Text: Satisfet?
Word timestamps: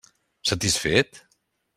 Satisfet? 0.51 1.27